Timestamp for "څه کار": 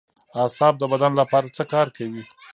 1.55-1.87